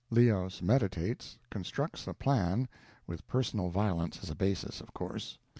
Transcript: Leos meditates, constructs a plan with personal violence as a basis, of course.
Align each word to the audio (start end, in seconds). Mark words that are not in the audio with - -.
Leos 0.09 0.63
meditates, 0.63 1.37
constructs 1.51 2.07
a 2.07 2.13
plan 2.15 2.67
with 3.05 3.27
personal 3.27 3.69
violence 3.69 4.17
as 4.23 4.31
a 4.31 4.35
basis, 4.35 4.81
of 4.81 4.91
course. 4.95 5.37